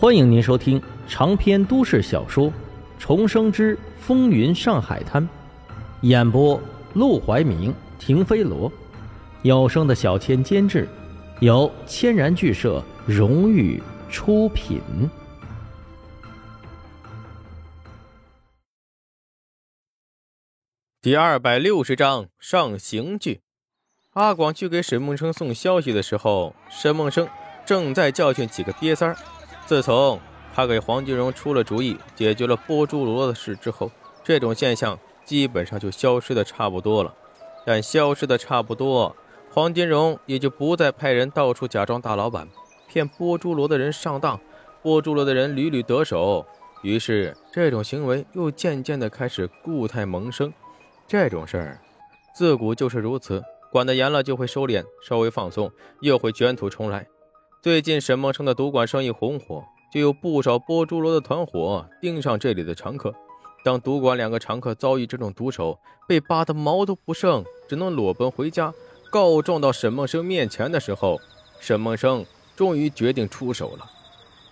[0.00, 2.46] 欢迎您收听长篇都市小说
[2.98, 5.22] 《重生之风云上海滩》，
[6.00, 6.58] 演播：
[6.94, 8.72] 陆怀明、停飞罗，
[9.42, 10.88] 有声的小千监制，
[11.40, 14.80] 由千然剧社荣誉出品。
[21.02, 23.42] 第二百六十章上刑具。
[24.14, 27.28] 阿广去给沈梦生送消息的时候，沈梦生
[27.66, 29.16] 正在教训几个瘪三儿。
[29.70, 30.18] 自从
[30.52, 33.88] 他给黄金荣出了主意，解决了波珠罗的事之后，
[34.24, 37.14] 这种现象基本上就消失的差不多了。
[37.64, 39.14] 但消失的差不多，
[39.48, 42.48] 黄金荣也就不再派人到处假装大老板，
[42.88, 44.40] 骗波珠罗的人上当，
[44.82, 46.44] 波珠罗的人屡屡得手。
[46.82, 50.52] 于是，这种行为又渐渐的开始固态萌生。
[51.06, 51.80] 这种事儿，
[52.34, 57.06] 自古就是如此，管得严了就会收敛，稍微放松又会卷土重来。
[57.62, 63.14] 最近沈梦生的赌馆生意红火，就有不少波珠罗的团伙盯上这里的常客。
[63.62, 68.72] 当赌馆两个常客遭遇这种毒手，被扒得毛都不剩，只能裸奔回家，
[69.10, 71.20] 告状到沈梦生面前的时候，
[71.60, 72.24] 沈梦生
[72.56, 73.84] 终于决定出手了。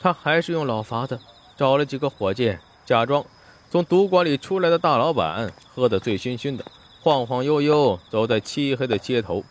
[0.00, 1.20] 他还是用老法子，
[1.56, 3.24] 找了几个伙计，假装
[3.70, 6.64] 从赌馆里出来的大老板，喝得醉醺醺的，
[7.02, 9.44] 晃晃悠悠走在漆黑的街头。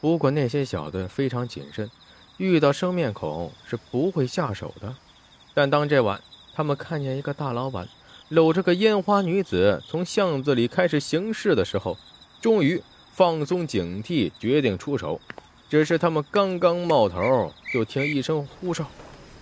[0.00, 1.88] 不过那些小子非常谨慎。
[2.38, 4.94] 遇到生面孔是不会下手的，
[5.54, 6.20] 但当这晚
[6.54, 7.88] 他们看见一个大老板
[8.28, 11.96] 搂着个烟花女子从巷子里开始行事的时候，
[12.40, 15.20] 终于放松警惕，决定出手。
[15.68, 18.86] 只是他们刚刚冒头，就听一声呼哨，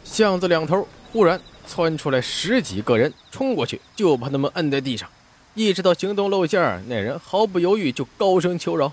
[0.04, 5.08] 巷子两头忽然窜出来十几个人，冲过去就把他们摁在地上。
[5.54, 8.92] 意识到行动露馅，那人毫不犹豫就高声求饶。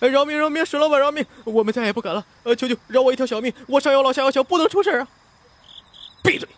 [0.00, 0.38] 饶命！
[0.38, 0.64] 饶命！
[0.64, 1.24] 沈老板，饶命！
[1.44, 2.24] 我们再也不敢了。
[2.42, 3.52] 呃，求求饶我一条小命！
[3.66, 5.08] 我上有老下有小，不能出事啊！
[6.22, 6.48] 闭嘴！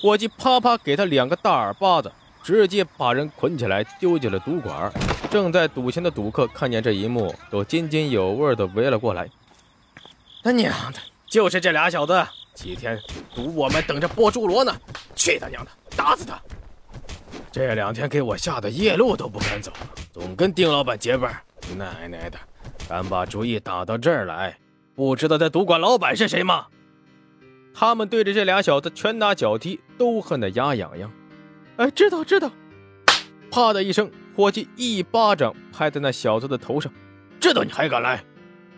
[0.00, 4.92] 伙计啪啪给他两个大耳巴子，直接把人捆起来丢进了赌馆。
[5.30, 9.28] 正在赌钱的赌客看见这一幕，都津津有味的围了过来。
[10.42, 12.98] 他娘的，就是这俩小子，几天
[13.34, 14.74] 赌我们等着剥猪罗呢！
[15.14, 16.40] 去他娘的，打死他！
[17.50, 19.72] 这两天给我吓得夜路都不敢走，
[20.12, 21.42] 总跟丁老板结伴。
[21.74, 22.38] 奶奶的，
[22.88, 24.56] 敢把主意打到这儿来，
[24.94, 26.66] 不知道在赌馆老板是谁吗？
[27.74, 31.12] 他们对着这俩小子拳打脚踢，都恨得牙痒痒。
[31.76, 32.50] 哎，知道知道。
[33.50, 36.90] 啪的一声，伙计一巴掌拍在那小子的头上。
[37.38, 38.24] 知道你还敢来？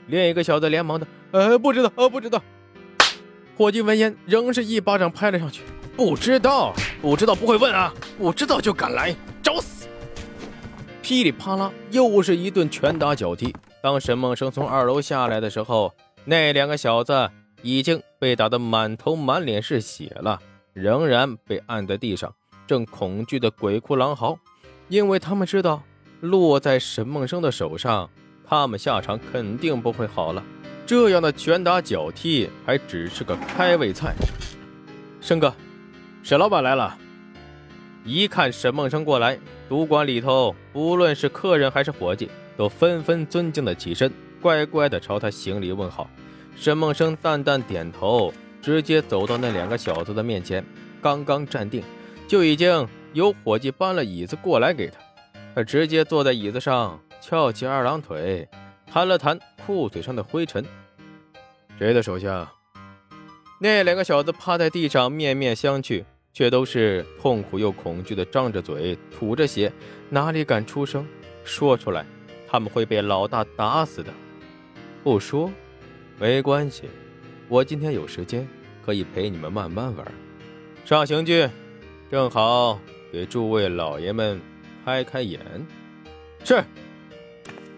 [0.08, 2.42] 另一个小子连忙的，呃，不知道，呃，不知道。
[3.56, 5.62] 伙计闻言，仍是一巴掌拍了上去。
[5.96, 9.77] 不知道，不知道不会问啊，不知道就敢来，找死！
[11.08, 13.50] 噼里啪啦，又是一顿拳打脚踢。
[13.82, 15.94] 当沈梦生从二楼下来的时候，
[16.26, 17.30] 那两个小子
[17.62, 20.38] 已经被打得满头满脸是血了，
[20.74, 22.30] 仍然被按在地上，
[22.66, 24.38] 正恐惧的鬼哭狼嚎，
[24.88, 25.82] 因为他们知道
[26.20, 28.10] 落在沈梦生的手上，
[28.46, 30.44] 他们下场肯定不会好了。
[30.84, 34.14] 这样的拳打脚踢还只是个开胃菜。
[35.22, 35.54] 生哥，
[36.22, 36.98] 沈老板来了。
[38.08, 39.38] 一看沈梦生过来。
[39.68, 44.10] 赌馆里头，不论是客人还是伙计，都纷纷尊敬的起身，
[44.40, 46.08] 乖乖的朝他行礼问好。
[46.56, 48.32] 沈梦生淡淡点头，
[48.62, 50.64] 直接走到那两个小子的面前，
[51.02, 51.82] 刚刚站定，
[52.26, 54.98] 就已经有伙计搬了椅子过来给他。
[55.54, 58.48] 他直接坐在椅子上，翘起二郎腿，
[58.90, 60.64] 弹了弹裤腿上的灰尘。
[61.78, 62.50] 谁的手下？
[63.60, 66.04] 那两个小子趴在地上，面面相觑。
[66.38, 69.72] 却都是痛苦又恐惧的，张着嘴，吐着血，
[70.08, 71.04] 哪里敢出声？
[71.42, 72.06] 说出来，
[72.46, 74.14] 他们会被老大打死的。
[75.02, 75.50] 不说，
[76.16, 76.84] 没关系，
[77.48, 78.46] 我今天有时间，
[78.86, 80.06] 可以陪你们慢慢玩。
[80.84, 81.48] 上刑具，
[82.08, 82.78] 正好
[83.10, 84.40] 给诸位老爷们
[84.84, 85.40] 开开眼。
[86.44, 86.62] 是。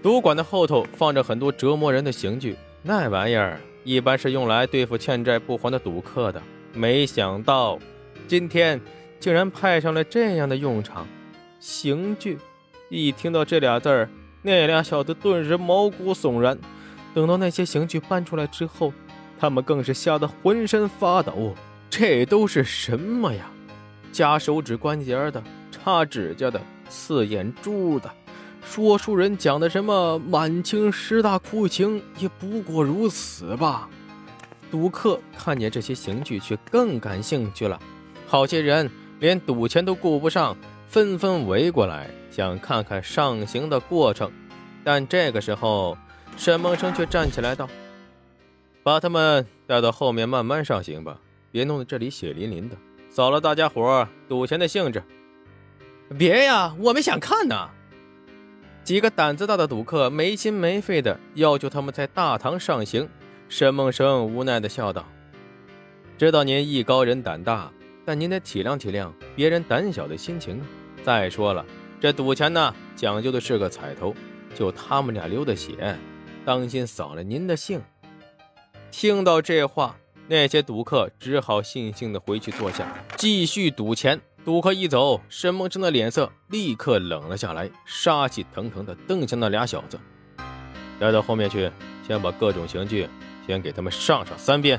[0.02, 6.42] 赌馆的后头放着很多折磨人的刑具，那玩意儿一般是用来对付欠债不还的赌客的。
[6.74, 7.78] 没想到。
[8.30, 8.80] 今天
[9.18, 11.04] 竟然派上了这样的用场，
[11.58, 12.38] 刑具！
[12.88, 14.08] 一听到这俩字儿，
[14.42, 16.56] 那俩小子顿时毛骨悚然。
[17.12, 18.92] 等到那些刑具搬出来之后，
[19.36, 21.56] 他们更是吓得浑身发抖。
[21.90, 23.50] 这都是什么呀？
[24.12, 25.42] 夹手指关节的，
[25.72, 28.08] 插指甲的，刺眼珠的。
[28.62, 33.90] 说书人讲的什么满清十大酷刑，也不过如此吧？
[34.70, 37.76] 赌客看见这些刑具，却更感兴趣了。
[38.30, 38.88] 好些人
[39.18, 40.56] 连赌钱都顾不上，
[40.86, 44.30] 纷纷围过来，想看看上刑的过程。
[44.84, 45.98] 但这个时候，
[46.36, 47.68] 沈梦生却站起来道
[48.84, 51.18] ：“把他们带到后面慢慢上刑吧，
[51.50, 52.76] 别弄得这里血淋淋的，
[53.08, 55.02] 扫了大家伙赌钱的兴致。
[56.16, 57.68] 别呀，我们想看呢。
[58.84, 63.08] 几个胆子大的赌客没心没肺的要求他们在大堂上刑。
[63.48, 65.04] 沈梦生无奈的笑道
[66.16, 67.72] ：“知道您艺高人胆大，
[68.04, 70.66] 但您得体谅体谅别人胆小的心情啊。
[71.02, 71.64] 再说了，
[72.00, 74.14] 这赌钱呢，讲究的是个彩头，
[74.54, 75.96] 就他们俩流的血，
[76.44, 77.80] 当心扫了您的兴。”
[78.90, 82.86] 听到这话，那些赌客只好悻悻的回去坐下，
[83.16, 84.20] 继续赌钱。
[84.44, 90.00] 赌客一走，沈梦生的脸色立刻冷了下来，杀气腾腾的瞪向那俩小子
[90.98, 91.70] ：“带到后面去，
[92.06, 93.08] 先把各种刑具。”
[93.46, 94.78] 先给他们上上三遍，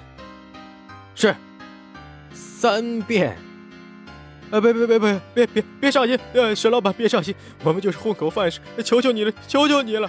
[1.13, 1.35] 是
[2.61, 3.35] 三遍。
[4.51, 10.07] 啊，别别别别别别别上心，呃，沈老板别上心，我们就是混口饭吃，求求你了，求求你了。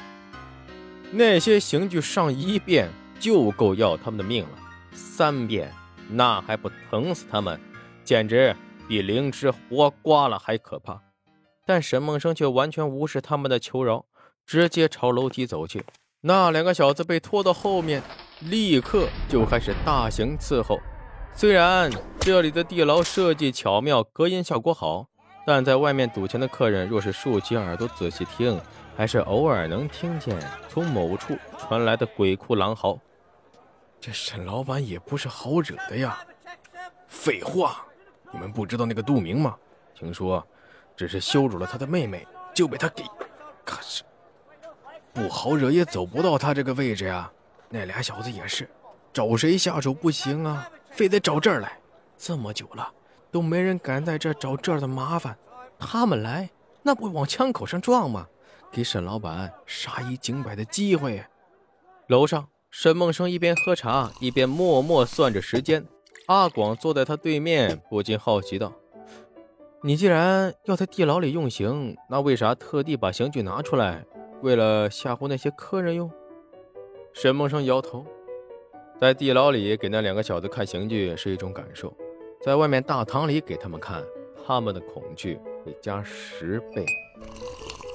[1.13, 4.51] 那些刑具上一遍就够要他们的命了，
[4.93, 5.73] 三遍
[6.11, 7.59] 那还不疼死他们？
[8.05, 8.55] 简直
[8.87, 11.01] 比灵芝活刮了还可怕。
[11.65, 14.05] 但沈梦生却完全无视他们的求饶，
[14.45, 15.83] 直接朝楼梯走去。
[16.21, 18.03] 那两个小子被拖到后面。
[18.51, 20.77] 立刻就开始大刑伺候。
[21.33, 21.89] 虽然
[22.25, 25.09] 这里的地牢设计巧妙，隔音效果好，
[25.45, 28.61] 但在外面赌钱的客人若是竖起耳朵仔细听，
[28.97, 32.97] 还是偶尔能听见从某处传来的鬼哭狼嚎。
[34.01, 36.25] 这沈老板也不是好惹的呀！
[37.09, 37.85] 废话，
[38.31, 39.57] 你们不知道那个杜明吗？
[39.93, 40.47] 听说
[40.97, 42.25] 只是羞辱了他的妹妹，
[42.55, 43.03] 就被他给……
[43.65, 44.05] 可是
[45.13, 47.29] 不好惹，也走不到他这个位置呀。
[47.69, 48.71] 那俩小子也是，
[49.13, 51.77] 找谁下手不行啊，非得找这儿来。
[52.25, 52.89] 这么久了，
[53.33, 55.37] 都没人敢在这找这儿的麻烦，
[55.77, 56.49] 他们来，
[56.81, 58.29] 那不往枪口上撞吗？
[58.71, 61.21] 给沈老板杀一儆百的机会。
[62.07, 65.85] 楼上，沈梦生一边喝茶，一边默默算着时间。
[66.27, 68.73] 阿广坐在他对面，不禁好奇道
[69.83, 74.07] ：“你既然要在地牢里用刑，那为啥特地把刑具拿出来，
[74.43, 76.09] 为了吓唬那些客人用？”
[77.13, 78.07] 沈梦生摇头，
[79.01, 81.93] 在地牢里给那两个小子看刑具是一种感受，
[82.45, 84.03] 在外面大堂里给他们看，
[84.45, 86.85] 他们的恐惧会加十倍，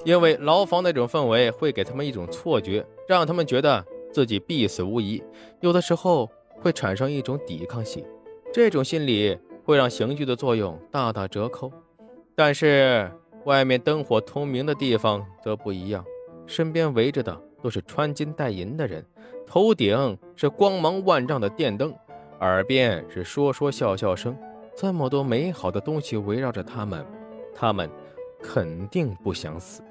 [0.05, 5.21] 因为牢房那种氛围会给他们一种错觉，让他们觉得自己必死无疑，
[5.59, 6.29] 有的时候
[6.61, 8.05] 会产生一种抵抗性，
[8.53, 11.71] 这种心理会让刑具的作用大打折扣。
[12.33, 13.11] 但是
[13.43, 16.05] 外面灯火通明的地方则不一样，
[16.45, 17.41] 身边围着的。
[17.59, 19.03] 都是穿金戴银的人，
[19.47, 21.91] 头顶是光芒万丈的电灯，
[22.39, 24.37] 耳边是说说笑笑声，
[24.75, 27.05] 这么多美好的东西围绕着他们，
[27.55, 27.89] 他们
[28.41, 29.81] 肯定不想死。